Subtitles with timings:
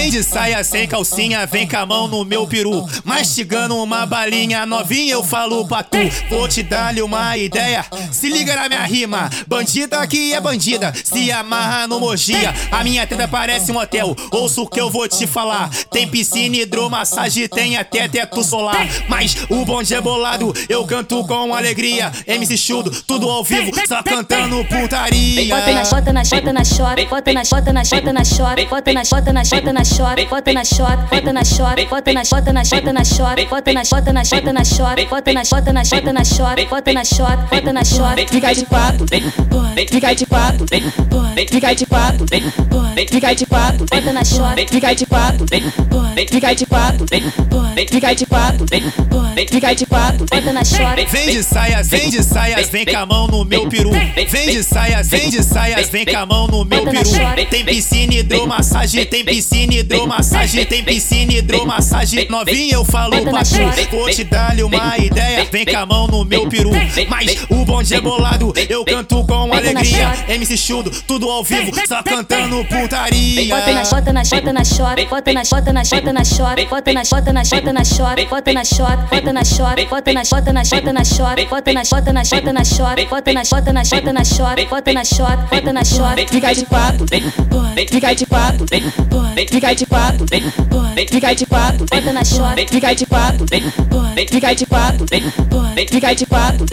[0.00, 2.88] Vem de saia sem calcinha, vem com a mão no meu peru.
[3.04, 5.98] Mastigando uma balinha novinha, eu falo pra tu.
[6.30, 7.84] Vou te dar-lhe uma ideia.
[8.10, 9.28] Se liga na minha rima.
[9.46, 12.54] Bandida que é bandida, se amarra no Mogia.
[12.72, 14.16] A minha tenda parece um hotel.
[14.30, 15.68] Ouço o que eu vou te falar.
[15.90, 18.88] Tem piscina, hidromassagem, tem até teto solar.
[19.06, 22.10] Mas o bonde é bolado, eu canto com alegria.
[22.26, 25.54] MC Chudo, tudo ao vivo, só cantando putaria.
[25.54, 28.92] Bota na chota, na chota, na chota, bota na chota, na chota, na chota, bota
[28.94, 32.52] na chota, na chota, na chota, bota na chota, bota na chota, bota na chota,
[32.52, 35.80] na chota, na chota, bota na chota, na chota, na chota, bota na chota, na
[35.80, 38.26] na chota, bota na chota, bota na chota.
[38.28, 42.26] Fica de quatro, fica de quatro, fica de quatro,
[43.08, 48.66] fica de quatro, Bota na chota, fica de quatro, fica de quatro, fica de quatro,
[49.48, 50.26] fica de quatro.
[50.30, 51.06] bota na chota.
[51.10, 53.90] Vem de saias, vem de saias, vem com a mão no meu peru.
[53.90, 57.02] Vem de saias, vem de saias, vem com a mão no meu peru.
[57.50, 62.28] Tem piscina, hidromassagem, tem piscina, hidromassagem, tem piscina, hidromassagem.
[62.28, 63.96] Novinha, eu falo pra tu.
[63.96, 66.70] Vou te dar-lhe uma ideia, vem com a mão no meu peru.
[67.08, 70.12] Mas o bonde é bolado, eu canto com alegria.
[70.28, 73.54] MC Chudo, tudo ao vivo, só cantando putaria.
[73.54, 76.92] Bota na chota, na chota, na chota, bota na chota, na chota, na chota, bota
[76.92, 80.52] na chota, na chota, na chota, bota na chota, bota na chota, bota na chota,
[80.52, 83.84] na chota, na chota, bota na chota, na chota, na chota, bota na chota, na
[83.84, 86.26] chota, na chota, bota na chota, bota na chota.
[86.30, 87.06] Fica de quatro,
[87.88, 88.66] fica de quatro,
[89.50, 90.26] fica de quatro,
[91.10, 96.66] fica de quatro, Bota na chota, fica de quatro, fica de quatro, fica de quatro,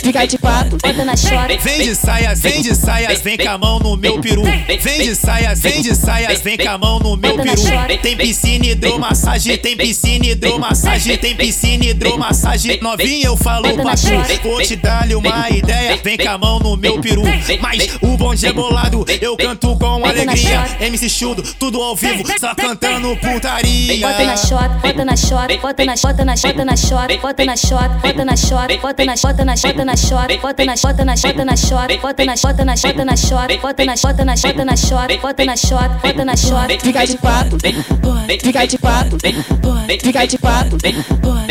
[0.00, 0.78] fica de quatro.
[0.82, 4.20] bota na chota, Vem de saias, vem de saias, vem com a mão no meu
[4.20, 4.42] peru.
[4.42, 7.52] Vem de saias, vem de saias, vem com a mão no meu peru.
[7.98, 12.80] Tem piscina, hidromassagem, tem piscina, hidromassagem, tem piscina, hidromassagem.
[12.80, 14.42] Novinha, eu falo pra tu.
[14.42, 17.22] Vou te dar-lhe uma ideia, vem com a mão no meu peru.
[17.60, 20.64] Mas o bonde é bolado, eu canto com alegria.
[20.80, 24.06] MC Chudo, tudo ao vivo, só cantando putaria.
[24.06, 27.56] bota na chota, bota na chota, bota na chota, na chota, na chota, bota na
[27.56, 31.16] chota, bota na chota, bota na chota, na chota, na chota, bota na chota, na
[31.16, 34.64] chota, na chota, bota na chota, na chota, na chota, bota na chota, na chota,
[34.64, 36.78] na chota, bota na chota, bota na chota.
[36.80, 37.58] Fica de quatro,
[38.40, 40.78] fica de quatro, fica de quatro,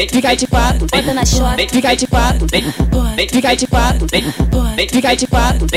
[0.09, 4.07] fica de quatro, Bota na chota, fica de quatro, fica de quatro,
[4.89, 5.67] fica de quatro,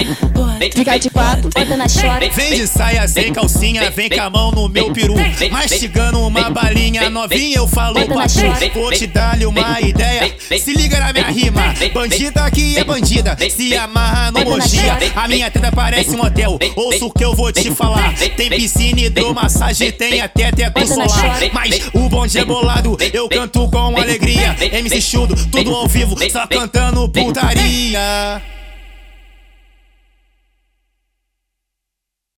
[0.72, 1.50] fica de quatro.
[1.54, 2.54] bota na chota, Vem.
[2.54, 5.14] de saia sem calcinha, vem com a mão no meu peru.
[5.50, 8.74] Mastigando uma balinha novinha, eu falo pra tu.
[8.74, 10.34] Vou te dar-lhe uma ideia.
[10.58, 11.74] Se liga na minha rima.
[11.92, 14.98] Bandida que é bandida, se amarra no Mogia.
[15.14, 16.58] A minha tenda parece um hotel.
[16.76, 18.14] Ouço o que eu vou te falar.
[18.14, 21.40] Tem piscina, hidromassagem, tem até teto solar.
[21.52, 24.56] Mas o bonde é bolado, eu canto com alegria.
[24.60, 28.42] MC Chudo, tudo ao vivo, só cantando putaria.